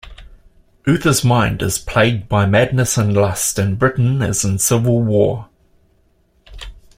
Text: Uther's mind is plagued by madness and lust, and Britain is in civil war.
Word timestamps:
Uther's 0.87 1.23
mind 1.23 1.61
is 1.61 1.77
plagued 1.77 2.27
by 2.27 2.47
madness 2.47 2.97
and 2.97 3.13
lust, 3.13 3.59
and 3.59 3.77
Britain 3.77 4.23
is 4.23 4.43
in 4.43 4.57
civil 4.57 5.03
war. 5.03 5.47